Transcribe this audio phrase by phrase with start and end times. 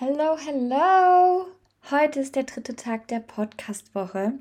[0.00, 1.46] Hello, hello!
[1.90, 4.34] Heute ist der dritte Tag der Podcast-Woche.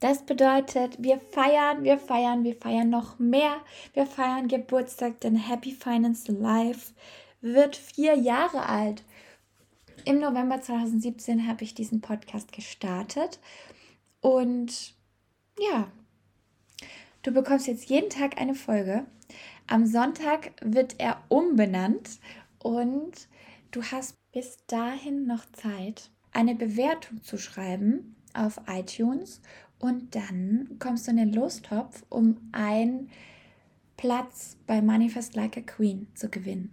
[0.00, 3.56] Das bedeutet, wir feiern, wir feiern, wir feiern noch mehr.
[3.94, 6.92] Wir feiern Geburtstag, denn Happy Finance Life
[7.40, 9.02] wird vier Jahre alt.
[10.04, 13.40] Im November 2017 habe ich diesen Podcast gestartet.
[14.20, 14.92] Und
[15.58, 15.90] ja,
[17.22, 19.06] du bekommst jetzt jeden Tag eine Folge.
[19.68, 22.18] Am Sonntag wird er umbenannt
[22.58, 23.26] und
[23.76, 29.42] du hast bis dahin noch Zeit, eine Bewertung zu schreiben auf iTunes
[29.78, 33.10] und dann kommst du in den Lostopf, um einen
[33.98, 36.72] Platz bei Manifest Like a Queen zu gewinnen.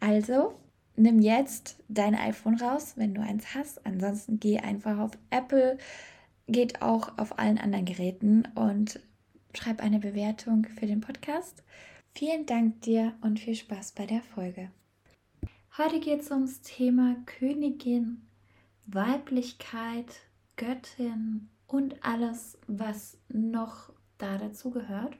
[0.00, 0.58] Also
[0.96, 3.86] nimm jetzt dein iPhone raus, wenn du eins hast.
[3.86, 5.78] Ansonsten geh einfach auf Apple,
[6.48, 8.98] geht auch auf allen anderen Geräten und
[9.54, 11.62] schreib eine Bewertung für den Podcast.
[12.14, 14.70] Vielen Dank dir und viel Spaß bei der Folge.
[15.78, 18.22] Heute geht es ums Thema Königin,
[18.86, 20.06] Weiblichkeit,
[20.56, 25.18] Göttin und alles, was noch da dazu gehört.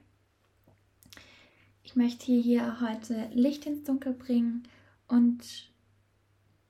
[1.83, 4.63] Ich möchte hier heute Licht ins Dunkel bringen
[5.07, 5.71] und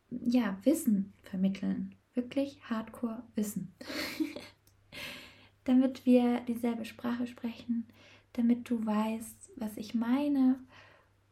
[0.09, 1.95] ja, Wissen vermitteln.
[2.13, 3.71] Wirklich Hardcore Wissen.
[5.63, 7.87] damit wir dieselbe Sprache sprechen,
[8.33, 10.59] damit du weißt, was ich meine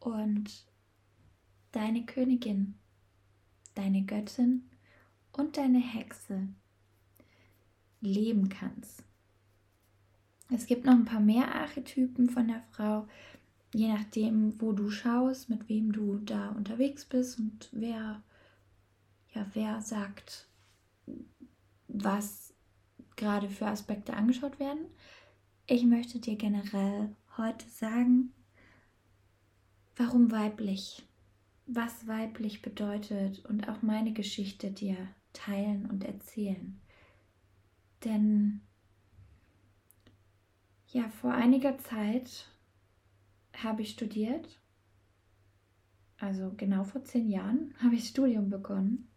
[0.00, 0.65] und
[1.76, 2.74] deine Königin,
[3.74, 4.70] deine Göttin
[5.32, 6.48] und deine Hexe
[8.00, 9.04] leben kannst.
[10.50, 13.06] Es gibt noch ein paar mehr Archetypen von der Frau,
[13.74, 18.22] je nachdem, wo du schaust, mit wem du da unterwegs bist und wer,
[19.34, 20.48] ja, wer sagt,
[21.88, 22.54] was
[23.16, 24.86] gerade für Aspekte angeschaut werden.
[25.66, 28.32] Ich möchte dir generell heute sagen,
[29.96, 31.06] warum weiblich
[31.66, 34.96] was weiblich bedeutet und auch meine Geschichte dir
[35.32, 36.80] teilen und erzählen.
[38.04, 38.60] Denn
[40.88, 42.48] ja, vor einiger Zeit
[43.54, 44.60] habe ich studiert,
[46.18, 49.08] also genau vor zehn Jahren habe ich Studium begonnen.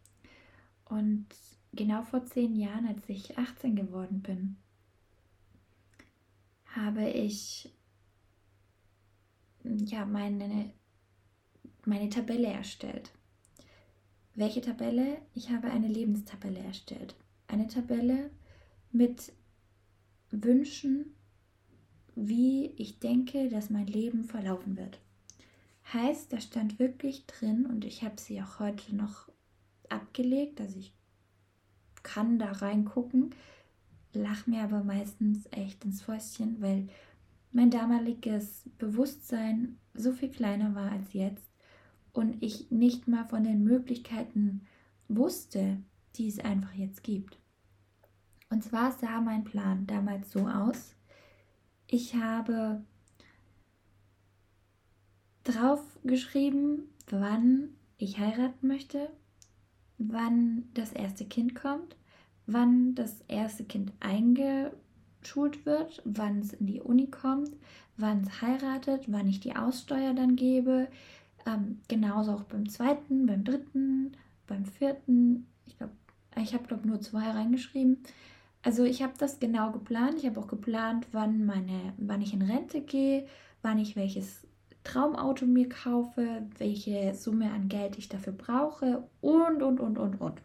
[0.85, 1.27] Und
[1.71, 4.57] genau vor zehn Jahren, als ich 18 geworden bin,
[6.65, 7.71] habe ich
[9.63, 10.73] ja meine
[11.89, 13.11] meine Tabelle erstellt.
[14.35, 15.17] Welche Tabelle?
[15.33, 17.15] Ich habe eine Lebenstabelle erstellt.
[17.47, 18.29] Eine Tabelle
[18.91, 19.33] mit
[20.31, 21.15] Wünschen,
[22.15, 24.99] wie ich denke, dass mein Leben verlaufen wird.
[25.91, 29.29] Heißt, da stand wirklich drin und ich habe sie auch heute noch
[29.89, 30.93] abgelegt, also ich
[32.03, 33.33] kann da reingucken,
[34.13, 36.87] lach mir aber meistens echt ins Fäustchen, weil
[37.51, 41.49] mein damaliges Bewusstsein so viel kleiner war als jetzt
[42.13, 44.61] und ich nicht mal von den Möglichkeiten
[45.07, 45.77] wusste,
[46.15, 47.37] die es einfach jetzt gibt.
[48.49, 50.95] Und zwar sah mein Plan damals so aus.
[51.87, 52.81] Ich habe
[55.43, 59.09] drauf geschrieben, wann ich heiraten möchte,
[59.97, 61.95] wann das erste Kind kommt,
[62.45, 67.51] wann das erste Kind eingeschult wird, wann es in die Uni kommt,
[67.97, 70.87] wann es heiratet, wann ich die Aussteuer dann gebe,
[71.49, 74.15] ähm, genauso auch beim zweiten, beim dritten,
[74.47, 75.47] beim vierten.
[75.65, 75.93] Ich glaube,
[76.35, 78.03] ich habe glaube nur zwei reingeschrieben.
[78.61, 80.15] Also ich habe das genau geplant.
[80.17, 83.25] Ich habe auch geplant, wann meine, wann ich in Rente gehe,
[83.61, 84.45] wann ich welches
[84.83, 90.41] Traumauto mir kaufe, welche Summe an Geld ich dafür brauche und und und und und.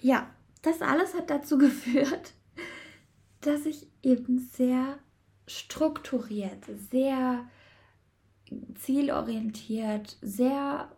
[0.00, 0.28] Ja,
[0.62, 2.32] das alles hat dazu geführt,
[3.40, 4.98] dass ich eben sehr
[5.46, 7.46] strukturiert, sehr
[8.74, 10.90] zielorientiert, sehr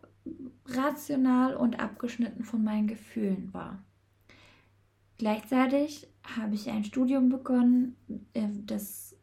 [0.65, 3.83] rational und abgeschnitten von meinen Gefühlen war.
[5.17, 7.95] Gleichzeitig habe ich ein Studium begonnen,
[8.33, 9.15] äh, das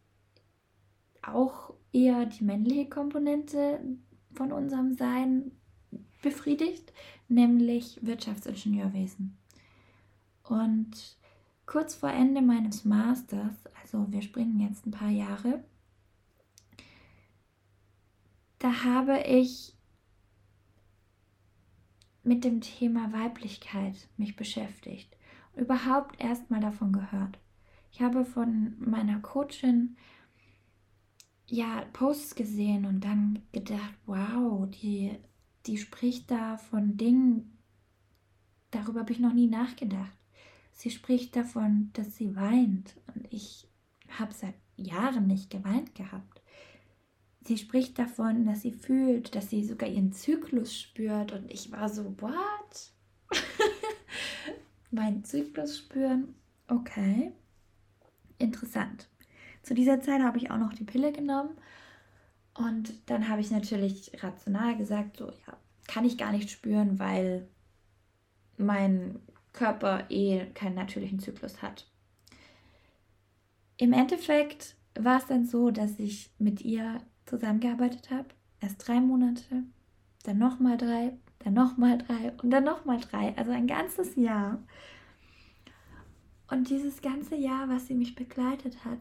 [1.23, 3.81] auch eher die männliche Komponente
[4.35, 5.53] von unserem Sein
[6.23, 6.93] befriedigt,
[7.29, 9.39] nämlich Wirtschaftsingenieurwesen.
[10.43, 11.17] Und
[11.65, 15.65] kurz vor Ende meines Masters, also wir springen jetzt ein paar Jahre,
[18.59, 19.75] da habe ich
[22.23, 25.17] mit dem Thema Weiblichkeit mich beschäftigt
[25.55, 27.39] und überhaupt erst mal davon gehört.
[27.93, 29.97] Ich habe von meiner Coachin
[31.47, 35.17] ja Posts gesehen und dann gedacht, wow, die,
[35.67, 37.59] die spricht da von Dingen,
[38.71, 40.17] darüber habe ich noch nie nachgedacht.
[40.73, 43.69] Sie spricht davon, dass sie weint und ich
[44.19, 46.43] habe seit Jahren nicht geweint gehabt.
[47.47, 51.33] Sie spricht davon, dass sie fühlt, dass sie sogar ihren Zyklus spürt.
[51.33, 52.91] Und ich war so, what?
[54.91, 56.35] mein Zyklus spüren?
[56.69, 57.33] Okay.
[58.39, 59.09] Interessant.
[59.63, 61.57] Zu dieser Zeit habe ich auch noch die Pille genommen.
[62.55, 65.57] Und dann habe ich natürlich rational gesagt, so, ja,
[65.87, 67.49] kann ich gar nicht spüren, weil
[68.57, 69.21] mein
[69.53, 71.87] Körper eh keinen natürlichen Zyklus hat.
[73.77, 78.29] Im Endeffekt war es dann so, dass ich mit ihr zusammengearbeitet habe.
[78.61, 79.65] Erst drei Monate,
[80.23, 83.37] dann nochmal drei, dann nochmal drei und dann nochmal drei.
[83.37, 84.63] Also ein ganzes Jahr.
[86.49, 88.99] Und dieses ganze Jahr, was sie mich begleitet hat,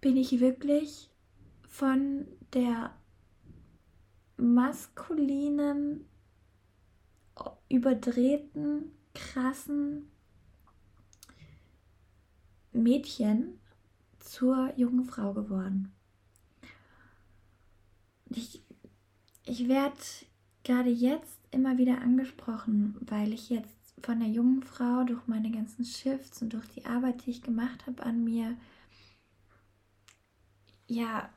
[0.00, 1.10] bin ich wirklich
[1.68, 2.94] von der
[4.36, 6.06] maskulinen,
[7.68, 10.10] überdrehten, krassen
[12.72, 13.60] Mädchen
[14.18, 15.92] zur jungen Frau geworden.
[18.30, 18.62] Ich,
[19.50, 19.96] ich werde
[20.62, 25.84] gerade jetzt immer wieder angesprochen, weil ich jetzt von der jungen Frau durch meine ganzen
[25.84, 28.56] Shifts und durch die Arbeit, die ich gemacht habe an mir,
[30.86, 31.28] ja,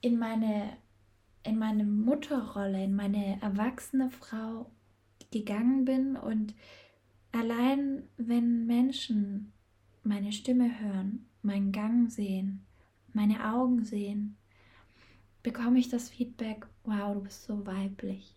[0.00, 0.76] in meine,
[1.42, 4.70] in meine Mutterrolle, in meine erwachsene Frau
[5.32, 6.16] gegangen bin.
[6.16, 6.54] Und
[7.32, 9.52] allein wenn Menschen
[10.04, 12.64] meine Stimme hören, meinen Gang sehen,
[13.12, 14.36] meine Augen sehen,
[15.46, 18.34] bekomme ich das Feedback, wow, du bist so weiblich.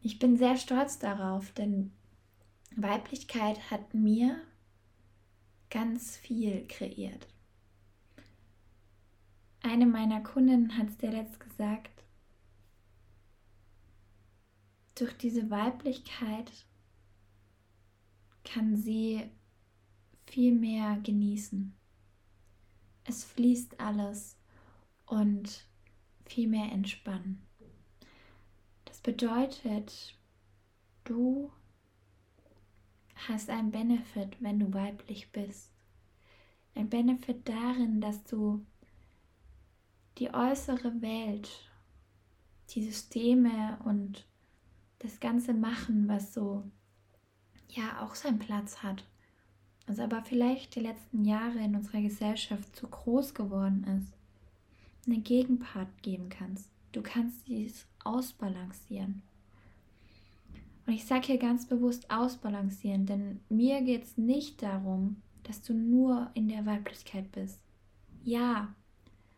[0.00, 1.90] Ich bin sehr stolz darauf, denn
[2.76, 4.40] Weiblichkeit hat mir
[5.70, 7.26] ganz viel kreiert.
[9.60, 12.04] Eine meiner Kundinnen hat es dir letzt gesagt,
[14.94, 16.52] durch diese Weiblichkeit
[18.44, 19.32] kann sie
[20.26, 21.74] viel mehr genießen.
[23.02, 24.35] Es fließt alles
[25.06, 25.64] und
[26.26, 27.42] viel mehr entspannen.
[28.84, 30.16] Das bedeutet,
[31.04, 31.50] du
[33.28, 35.70] hast einen Benefit, wenn du weiblich bist.
[36.74, 38.64] Ein Benefit darin, dass du
[40.18, 41.48] die äußere Welt,
[42.70, 44.26] die Systeme und
[44.98, 46.64] das ganze Machen, was so
[47.68, 49.04] ja auch seinen Platz hat,
[49.86, 54.16] was aber vielleicht die letzten Jahre in unserer Gesellschaft zu groß geworden ist,
[55.06, 56.70] eine Gegenpart geben kannst.
[56.92, 59.22] Du kannst dies ausbalancieren.
[60.86, 65.74] Und ich sage hier ganz bewusst ausbalancieren, denn mir geht es nicht darum, dass du
[65.74, 67.60] nur in der Weiblichkeit bist.
[68.24, 68.74] Ja,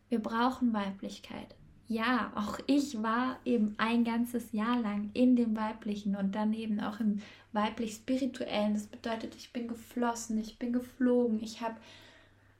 [0.08, 1.54] wir brauchen Weiblichkeit.
[1.86, 6.80] Ja, auch ich war eben ein ganzes Jahr lang in dem Weiblichen und dann eben
[6.80, 7.22] auch im
[7.52, 8.74] weiblich-spirituellen.
[8.74, 11.76] Das bedeutet, ich bin geflossen, ich bin geflogen, ich habe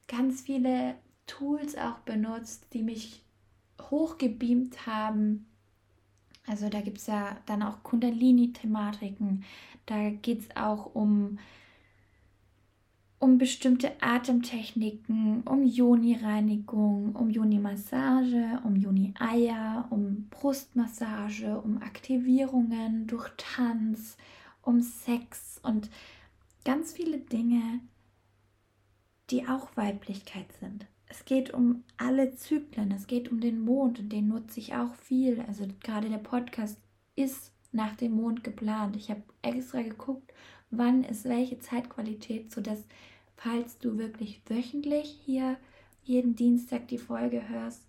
[0.07, 0.95] ganz viele
[1.29, 3.23] Tools auch benutzt, die mich
[3.81, 5.47] hochgebeamt haben.
[6.49, 9.45] Also da gibt es ja dann auch Kundalini-Thematiken.
[9.87, 11.39] Da geht es auch um
[13.21, 24.17] um bestimmte Atemtechniken, um Joni-Reinigung, um Joni-Massage, um Joni-Eier, um Brustmassage, um Aktivierungen durch Tanz,
[24.63, 25.91] um Sex und
[26.65, 27.81] ganz viele Dinge,
[29.31, 30.87] die auch Weiblichkeit sind.
[31.09, 34.95] Es geht um alle Zyklen, es geht um den Mond und den nutze ich auch
[34.95, 35.41] viel.
[35.49, 36.79] Also gerade der Podcast
[37.17, 38.97] ist nach dem Mond geplant.
[38.97, 40.33] Ich habe extra geguckt,
[40.71, 42.85] wann ist welche Zeitqualität, sodass
[43.37, 45.57] falls du wirklich wöchentlich hier
[46.05, 47.85] jeden Dienstag die Folge hörst,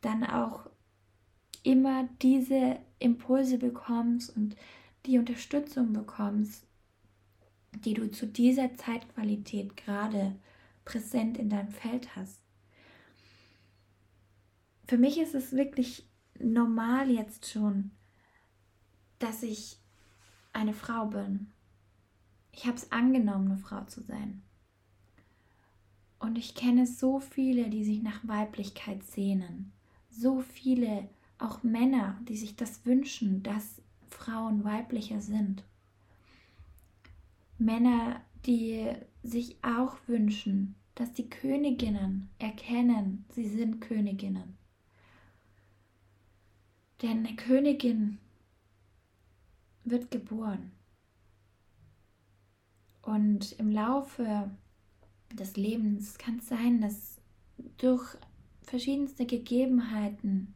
[0.00, 0.68] dann auch
[1.62, 4.56] immer diese Impulse bekommst und
[5.04, 6.64] die Unterstützung bekommst,
[7.84, 10.36] die du zu dieser Zeitqualität gerade
[10.84, 12.45] präsent in deinem Feld hast.
[14.86, 16.06] Für mich ist es wirklich
[16.38, 17.90] normal jetzt schon,
[19.18, 19.78] dass ich
[20.52, 21.48] eine Frau bin.
[22.52, 24.42] Ich habe es angenommen, eine Frau zu sein.
[26.18, 29.72] Und ich kenne so viele, die sich nach Weiblichkeit sehnen.
[30.08, 35.64] So viele, auch Männer, die sich das wünschen, dass Frauen weiblicher sind.
[37.58, 38.88] Männer, die
[39.22, 44.56] sich auch wünschen, dass die Königinnen erkennen, sie sind Königinnen.
[47.02, 48.18] Denn eine Königin
[49.84, 50.72] wird geboren.
[53.02, 54.50] Und im Laufe
[55.32, 57.20] des Lebens kann es sein, dass
[57.76, 58.16] durch
[58.62, 60.54] verschiedenste Gegebenheiten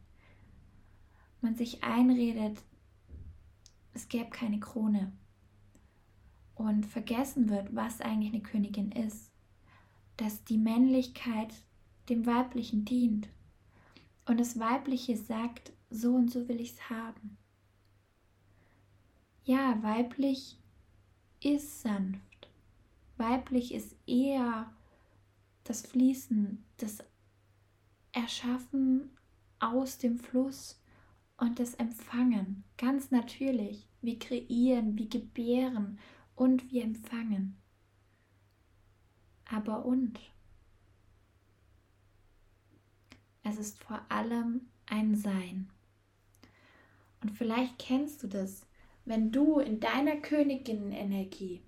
[1.41, 2.63] man sich einredet,
[3.95, 5.13] es gäbe keine Krone
[6.55, 9.31] und vergessen wird, was eigentlich eine Königin ist,
[10.17, 11.55] dass die Männlichkeit
[12.09, 13.29] dem Weiblichen dient.
[14.27, 17.37] Und das Weibliche sagt, so und so will ich es haben.
[19.45, 20.59] Ja, weiblich
[21.43, 22.49] ist sanft.
[23.17, 24.73] Weiblich ist eher
[25.65, 26.99] das Fließen, das
[28.13, 29.11] Erschaffen
[29.59, 30.81] aus dem Fluss
[31.37, 32.65] und das Empfangen.
[32.77, 33.87] Ganz natürlich.
[34.03, 35.99] Wir kreieren, wir gebären
[36.35, 37.57] und wir empfangen.
[39.51, 40.19] Aber und?
[43.43, 45.71] Es ist vor allem ein Sein.
[47.23, 48.67] Und vielleicht kennst du das,
[49.05, 51.63] wenn du in deiner Königinnenergie,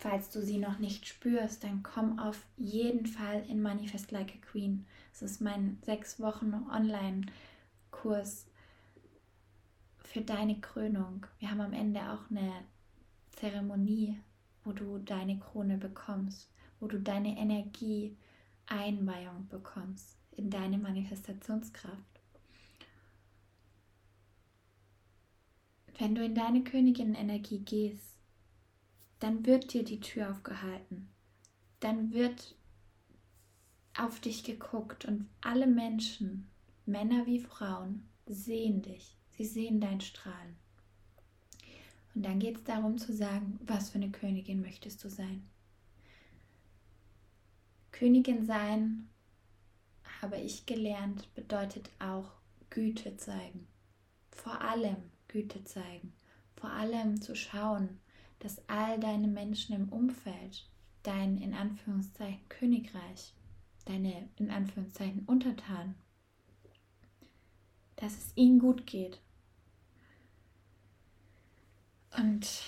[0.00, 4.46] falls du sie noch nicht spürst, dann komm auf jeden Fall in Manifest Like a
[4.46, 4.86] Queen.
[5.12, 8.46] Es ist mein sechs Wochen Online-Kurs
[9.98, 11.26] für deine Krönung.
[11.38, 12.52] Wir haben am Ende auch eine
[13.32, 14.18] Zeremonie,
[14.64, 18.16] wo du deine Krone bekommst, wo du deine Energie
[18.66, 22.13] Einweihung bekommst in deine Manifestationskraft.
[25.98, 28.18] Wenn du in deine Königin-Energie gehst,
[29.20, 31.08] dann wird dir die Tür aufgehalten.
[31.80, 32.56] Dann wird
[33.96, 36.50] auf dich geguckt und alle Menschen,
[36.84, 39.16] Männer wie Frauen, sehen dich.
[39.30, 40.56] Sie sehen dein Strahlen.
[42.14, 45.48] Und dann geht es darum zu sagen, was für eine Königin möchtest du sein.
[47.92, 49.08] Königin sein,
[50.20, 52.32] habe ich gelernt, bedeutet auch
[52.70, 53.66] Güte zeigen.
[54.30, 54.96] Vor allem
[55.34, 56.12] Güte zeigen.
[56.54, 57.98] Vor allem zu schauen,
[58.38, 60.70] dass all deine Menschen im Umfeld,
[61.02, 63.34] dein in Anführungszeichen Königreich,
[63.84, 65.96] deine in Anführungszeichen Untertanen,
[67.96, 69.20] dass es ihnen gut geht.
[72.16, 72.62] Und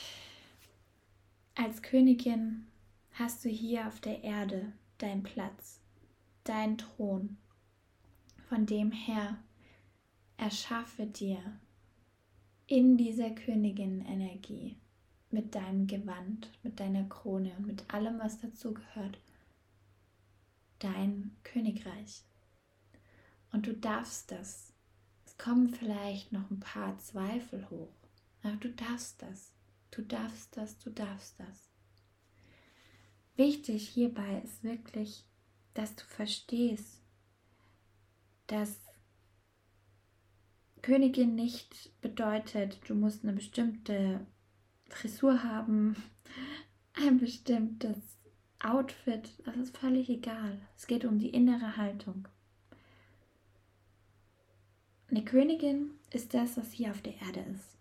[1.55, 2.67] als Königin
[3.13, 5.81] hast du hier auf der Erde deinen Platz,
[6.43, 7.37] deinen Thron.
[8.49, 9.39] Von dem her
[10.37, 11.61] erschaffe dir
[12.67, 14.77] in dieser Königin-Energie
[15.31, 19.19] mit deinem Gewand, mit deiner Krone und mit allem, was dazugehört,
[20.79, 22.23] dein Königreich.
[23.53, 24.73] Und du darfst das.
[25.25, 27.95] Es kommen vielleicht noch ein paar Zweifel hoch,
[28.43, 29.53] aber du darfst das.
[29.91, 31.71] Du darfst das, du darfst das.
[33.37, 35.25] Wichtig hierbei ist wirklich,
[35.75, 37.01] dass du verstehst,
[38.47, 38.86] dass
[40.87, 44.25] Königin nicht bedeutet, du musst eine bestimmte
[44.89, 45.97] Frisur haben,
[46.93, 47.97] ein bestimmtes
[48.63, 50.61] Outfit, das ist völlig egal.
[50.77, 52.29] Es geht um die innere Haltung.
[55.11, 57.77] Eine Königin ist das, was hier auf der Erde ist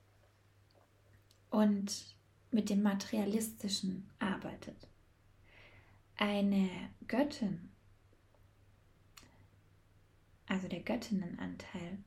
[1.51, 2.15] und
[2.49, 4.87] mit dem Materialistischen arbeitet.
[6.17, 6.71] Eine
[7.07, 7.69] Göttin,
[10.47, 11.99] also der Göttinnenanteil,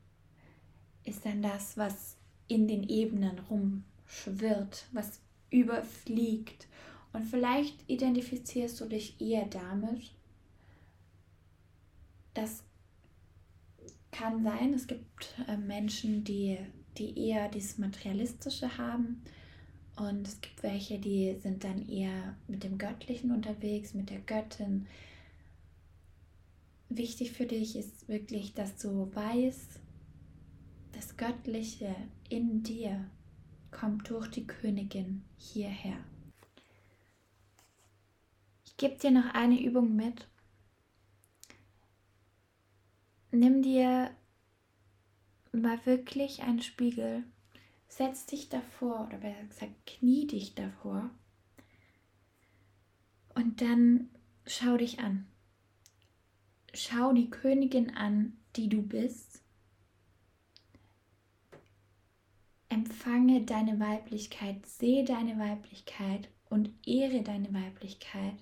[1.09, 2.15] ist dann das, was
[2.47, 6.67] in den Ebenen rumschwirrt, was überfliegt.
[7.13, 10.11] Und vielleicht identifizierst du dich eher damit.
[12.33, 12.63] Das
[14.11, 16.57] kann sein, es gibt äh, Menschen, die,
[16.97, 19.23] die eher dieses Materialistische haben.
[19.95, 24.87] Und es gibt welche, die sind dann eher mit dem Göttlichen unterwegs, mit der Göttin.
[26.87, 29.79] Wichtig für dich ist wirklich, dass du weißt,
[30.99, 31.95] das Göttliche
[32.27, 33.09] in dir
[33.71, 35.95] kommt durch die Königin hierher.
[38.65, 40.27] Ich gebe dir noch eine Übung mit.
[43.31, 44.13] Nimm dir
[45.53, 47.23] mal wirklich einen Spiegel,
[47.87, 51.11] setz dich davor oder besser gesagt, knie dich davor
[53.35, 54.09] und dann
[54.45, 55.27] schau dich an.
[56.73, 59.38] Schau die Königin an, die du bist
[62.79, 68.35] empfange deine Weiblichkeit, sehe deine Weiblichkeit und ehre deine Weiblichkeit,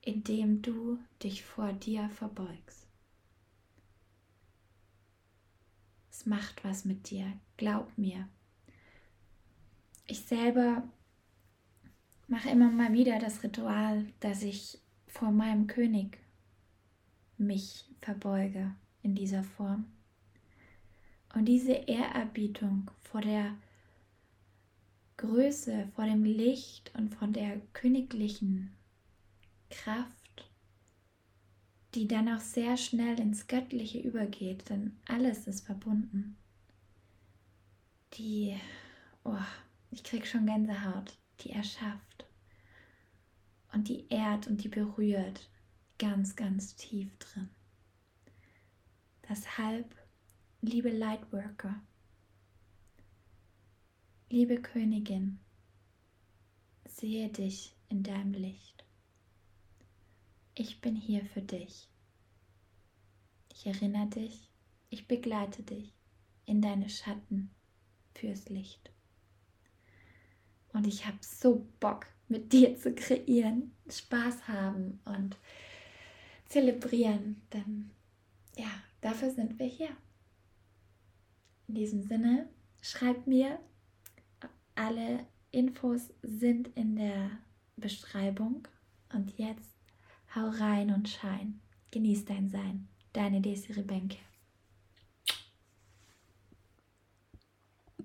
[0.00, 2.86] indem du dich vor dir verbeugst.
[6.10, 8.26] Es macht was mit dir, glaub mir.
[10.06, 10.82] Ich selber
[12.28, 16.18] mache immer mal wieder das Ritual, dass ich vor meinem König
[17.36, 19.84] mich verbeuge in dieser Form.
[21.34, 23.54] Und diese Ehrerbietung vor der
[25.16, 28.76] Größe, vor dem Licht und von der königlichen
[29.70, 30.50] Kraft,
[31.94, 36.36] die dann auch sehr schnell ins Göttliche übergeht, denn alles ist verbunden.
[38.14, 38.56] Die,
[39.24, 39.38] oh,
[39.90, 42.26] ich krieg schon Gänsehaut, die erschafft
[43.72, 45.48] und die ehrt und die berührt
[45.98, 47.48] ganz, ganz tief drin.
[49.28, 49.94] Deshalb,
[50.60, 51.80] liebe Lightworker,
[54.28, 55.38] liebe Königin,
[56.84, 58.84] sehe dich in deinem Licht.
[60.56, 61.88] Ich bin hier für dich.
[63.52, 64.50] Ich erinnere dich,
[64.90, 65.94] ich begleite dich
[66.44, 67.50] in deine Schatten
[68.14, 68.90] fürs Licht.
[70.72, 75.36] Und ich habe so Bock, mit dir zu kreieren, Spaß haben und
[76.46, 77.90] zelebrieren, denn
[78.56, 79.96] ja, dafür sind wir hier.
[81.68, 82.48] In diesem Sinne,
[82.80, 83.60] schreib mir,
[84.76, 87.30] alle Infos sind in der
[87.76, 88.68] Beschreibung
[89.12, 89.76] und jetzt
[90.34, 91.60] hau rein und schein.
[91.90, 92.88] Genieß dein Sein.
[93.12, 94.18] Deine Desiree Benke.